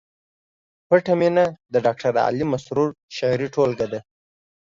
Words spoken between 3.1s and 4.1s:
شعري ټولګه ده